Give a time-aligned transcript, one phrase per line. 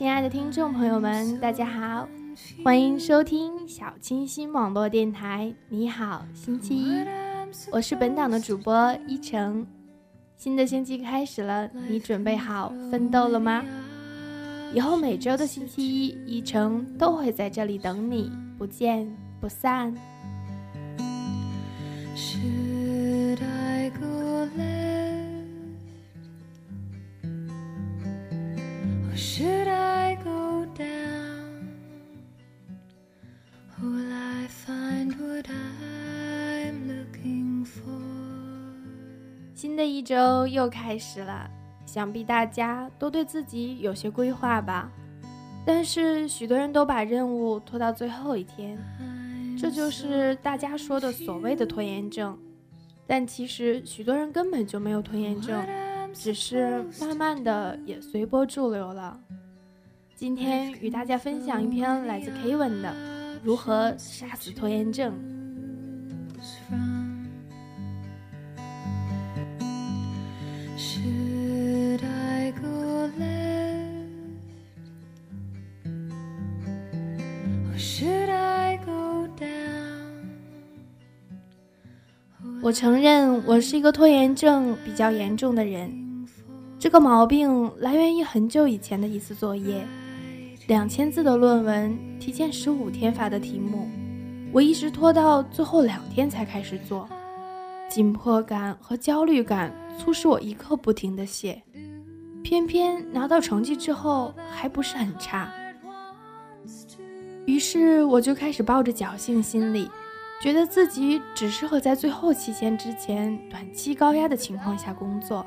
[0.00, 2.08] 亲爱的听众朋友们，大家好，
[2.64, 5.54] 欢迎收听小清新网络电台。
[5.68, 7.04] 你好，星期一，
[7.70, 9.66] 我是本档的主播一成。
[10.38, 13.62] 新的星期开始了，你准备好奋斗了吗？
[14.72, 19.06] 以后每周的星期一，一成都会在这里等你，不见
[19.38, 19.94] 不散。
[39.80, 41.50] 的一周又开始了，
[41.86, 44.92] 想必大家都对自己有些规划吧。
[45.64, 48.78] 但是许多人都把任务拖到最后一天，
[49.58, 52.38] 这就是大家说的所谓的拖延症。
[53.06, 55.66] 但其实许多人根本就没有拖延症，
[56.12, 59.18] 只是慢慢的也随波逐流了。
[60.14, 62.88] 今天与大家分享一篇来自 Kevin 的
[63.42, 65.14] 《如何杀死拖延症》。
[82.70, 85.92] 我承认我是一个拖延症比较严重的人，
[86.78, 89.84] 这个毛病来源于很久以前的一次作业，
[90.68, 93.88] 两千字的论文，提前十五天发的题目，
[94.52, 97.08] 我一直拖到最后两天才开始做，
[97.88, 101.60] 紧迫感和焦虑感促使我一刻不停的写，
[102.44, 105.52] 偏偏拿到成绩之后还不是很差，
[107.46, 109.90] 于是我就开始抱着侥幸心理。
[110.40, 115.44] 觉得自己只适合在最后期限之前短期高压的情况下工作，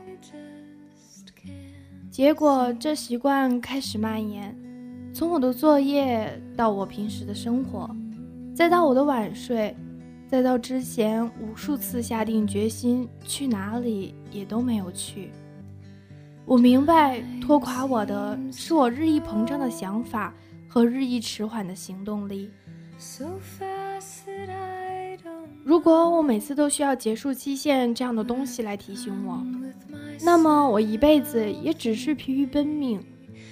[2.12, 4.56] 结果这习惯开始蔓延，
[5.12, 7.90] 从我的作业到我平时的生活，
[8.56, 9.76] 再到我的晚睡，
[10.28, 15.32] 再到之前无数次下定决心去哪里也都没有去。
[16.46, 20.32] 我明白，拖垮我的是我日益膨胀的想法
[20.70, 22.52] 和日益迟缓的行动力。
[25.64, 29.42] 如果我每次都需要结束期限这样的东西来提醒我，
[30.22, 33.00] 那么我一辈子也只是疲于奔命，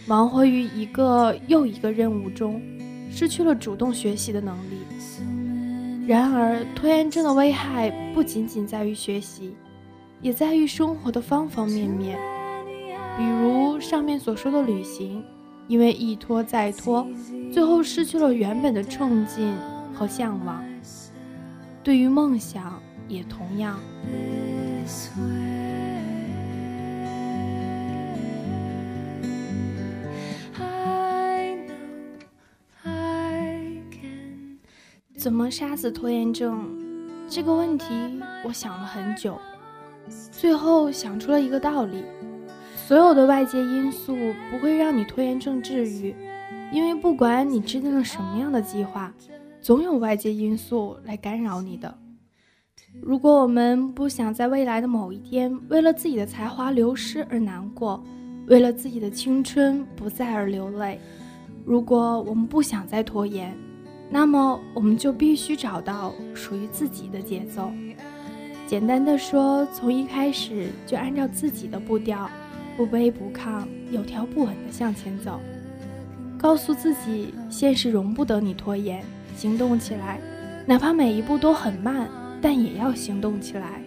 [0.05, 2.61] 忙活于一个又一个任务中，
[3.09, 4.81] 失去了主动学习的能力。
[6.05, 9.55] 然而，拖延症的危害不仅仅在于学习，
[10.21, 12.19] 也在于生活的方方面面。
[13.17, 15.23] 比如上面所说的旅行，
[15.67, 17.07] 因为一拖再拖，
[17.53, 19.55] 最后失去了原本的冲劲
[19.93, 20.61] 和向往。
[21.83, 23.79] 对于梦想也同样。
[35.17, 36.67] 怎么杀死拖延症？
[37.29, 37.85] 这个问题
[38.43, 39.39] 我想了很久，
[40.31, 42.03] 最后想出了一个道理：
[42.75, 44.15] 所有的外界因素
[44.49, 46.15] 不会让你拖延症治愈，
[46.71, 49.13] 因为不管你制定了什么样的计划。
[49.61, 51.95] 总有外界因素来干扰你的。
[52.99, 58.03] 如果我们不想在未来的某一天为了自己的才华流失而难过，
[58.47, 60.99] 为了自己的青春不再而流泪，
[61.63, 63.55] 如果我们不想再拖延，
[64.09, 67.71] 那么我们就必须找到属于自己的节奏。
[68.65, 72.27] 简单的说，从一开始就按照自己的步调，
[72.75, 75.39] 不卑不亢，有条不紊地向前走。
[76.37, 79.03] 告诉自己，现实容不得你拖延。
[79.41, 80.21] 行动起来，
[80.67, 82.07] 哪怕每一步都很慢，
[82.39, 83.81] 但也要行动起来。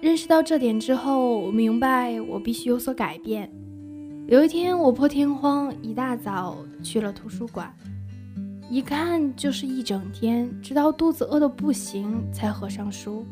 [0.00, 3.52] 认识到这点之后，我明白我必须有所改变。
[4.26, 7.70] 有一天，我破天荒一大早去了图书馆，
[8.70, 13.26] 一看就是一整天，直到肚子饿得不行才合上书。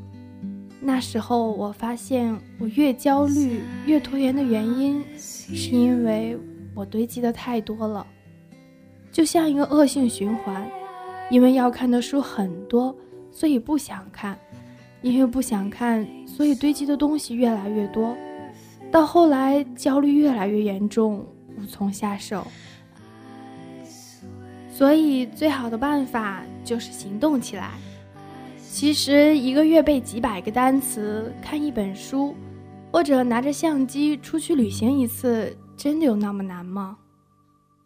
[0.83, 6.39] 那时候，我发现我越焦虑、越拖延的原因，是因为
[6.75, 8.07] 我堆积的太多了。
[9.17, 10.71] 就像一个恶性循环，
[11.31, 12.95] 因为要看的书很多，
[13.31, 14.35] 所以不想看；
[15.01, 18.15] 因为不想看，所以堆积的东西越来越多，
[18.93, 21.25] 到后来焦虑越来越严重，
[21.57, 22.47] 无从下手。
[24.71, 27.71] 所以最好的办法就是行动起来。
[28.71, 32.35] 其实一个月背几百个单词，看一本书，
[32.93, 36.99] 或者拿着相机出去旅行一次，真的有那么难吗？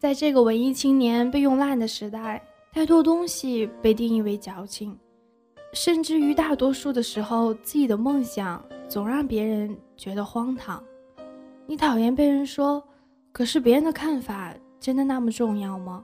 [0.01, 2.43] 在这个文艺青年被用烂的时代，
[2.73, 4.99] 太多东西被定义为矫情，
[5.75, 10.83] 甚至于大多数的时候，自己的梦想总让别人觉得荒唐。
[11.67, 12.83] 你讨厌被人说，
[13.31, 16.03] 可是别人的看法真的那么重要吗？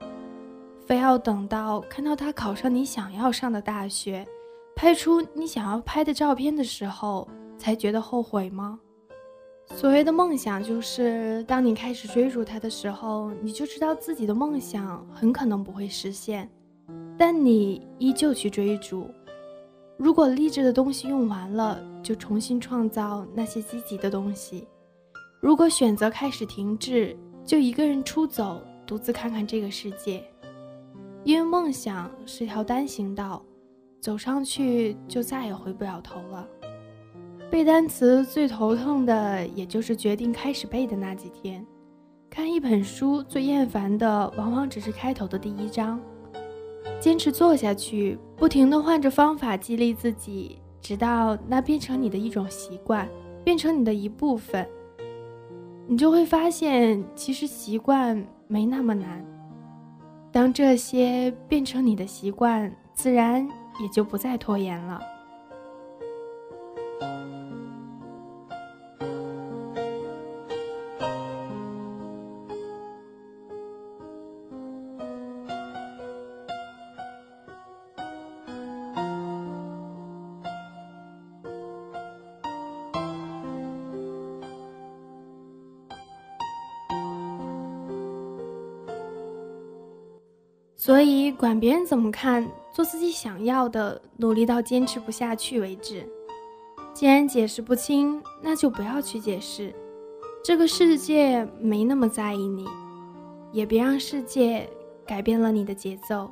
[0.87, 4.27] 非要等到看到他考上你想要上的大学，
[4.75, 7.27] 拍出你想要拍的照片的时候，
[7.57, 8.79] 才觉得后悔吗？
[9.75, 16.49] 所谓的梦想，就是当你开始追逐它的时候，你就知道自己的梦想很可能不会实现，
[17.19, 19.11] 但你依旧去追逐。
[19.99, 24.67] 如果励志的东西用完了，就重新创造那些积极的东西；
[25.41, 30.25] 如果选择开始停滞，就一个人出走，独自看看这个世界。
[31.25, 33.45] 因为梦想是条单行道，
[34.01, 36.47] 走上去就再也回不了头了。
[37.51, 41.65] 背单词最头痛的，也就是决定开始背的那几天。
[42.29, 45.99] 看一本书最厌烦的，往往只是开头的第一章。
[47.01, 53.09] 坚持做下去，不停地换着方法激励自己，直到那变成你的一种习惯，
[53.45, 54.67] 变成你的一部分，
[55.87, 59.25] 你就会发现，其实习惯没那么难。
[60.33, 63.47] 当这些变成你的习惯，自然
[63.81, 65.01] 也就不再拖延了。
[90.87, 96.09] 所以，管别人怎么看，做自己想要的，努力到坚持不下去为止。
[96.95, 99.75] 既然解释不清，那就不要去解释。
[100.45, 102.65] 这个世界没那么在意你，
[103.51, 104.71] 也别让世界
[105.05, 106.31] 改变了你的节奏。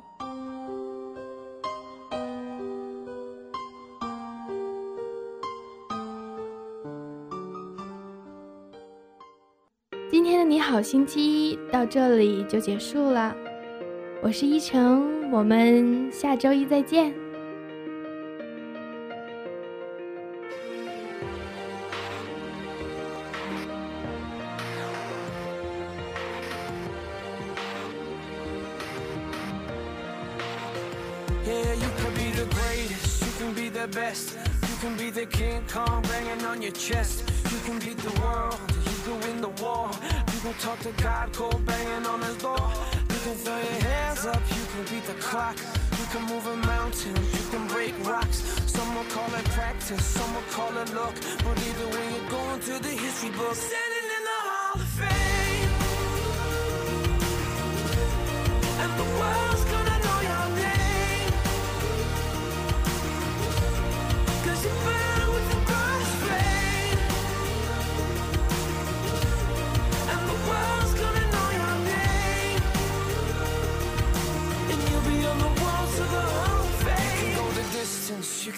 [10.09, 13.35] 今天的你好星期一到这里就结束了。
[14.25, 17.13] 我是依晨，我们下周一再见。
[43.33, 45.57] Throw your hands up, you can beat the clock.
[45.97, 48.37] You can move a mountain, you can break rocks.
[48.67, 51.15] Some will call it practice, some will call it luck.
[51.43, 53.73] But either way, you're going to the history books.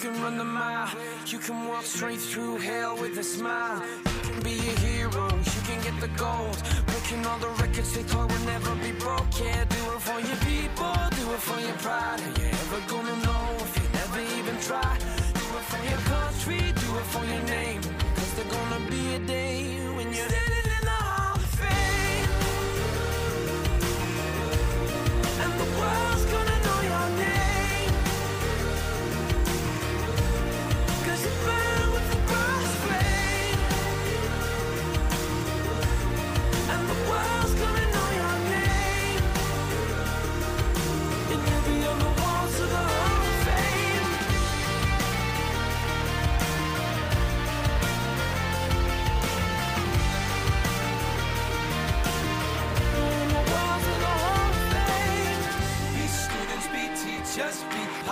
[0.08, 0.88] Can run the mile.
[1.26, 3.82] You can walk straight through hell with a smile.
[4.06, 5.24] You can be a hero,
[5.54, 6.56] you can get the gold.
[6.86, 9.28] Breaking all the records they thought would never be broke.
[9.40, 12.20] Yeah, do it for your people, do it for your pride.
[12.26, 14.92] Are you ever gonna know if you never even try?
[15.40, 17.82] Do it for your country, do it for your name.
[18.16, 19.60] Cause there's gonna be a day
[19.96, 20.47] when you're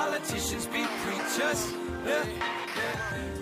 [0.07, 1.73] politicians, be preachers.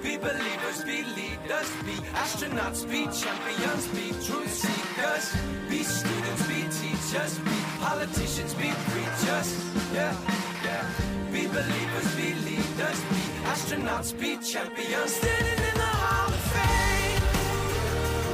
[0.03, 5.27] Be believers, be leaders, be astronauts, be champions, be truth seekers.
[5.69, 9.49] Be students, be teachers, be politicians, be preachers.
[9.93, 10.17] Yeah,
[10.65, 10.85] yeah.
[11.33, 15.13] Be believers, be leaders, be astronauts, be champions.
[15.13, 17.23] Standing in the Hall of Fame.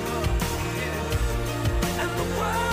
[0.06, 0.25] Oh,
[2.00, 2.70] and the world's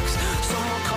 [0.00, 0.16] box.
[0.46, 0.87] Someone